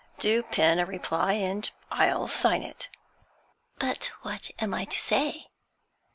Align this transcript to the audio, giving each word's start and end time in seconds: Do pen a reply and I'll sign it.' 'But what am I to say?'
Do 0.17 0.41
pen 0.41 0.79
a 0.79 0.85
reply 0.87 1.33
and 1.33 1.69
I'll 1.91 2.27
sign 2.27 2.63
it.' 2.63 2.89
'But 3.77 4.05
what 4.23 4.49
am 4.57 4.73
I 4.73 4.85
to 4.85 4.99
say?' 4.99 5.49